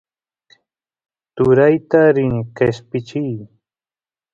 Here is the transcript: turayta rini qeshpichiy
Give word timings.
turayta 1.35 1.99
rini 2.15 2.41
qeshpichiy 2.57 3.35